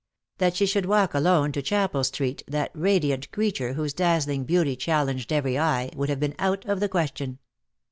[0.39, 5.31] That she should walk alone to Chapel Street, that radiant creature whose dazzling beauty challenged
[5.31, 7.37] every eye, would have been out of the question.